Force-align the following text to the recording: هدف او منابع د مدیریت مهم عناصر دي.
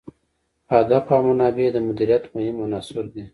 هدف 0.73 1.05
او 1.15 1.19
منابع 1.29 1.67
د 1.73 1.77
مدیریت 1.87 2.23
مهم 2.35 2.55
عناصر 2.65 3.05
دي. 3.13 3.23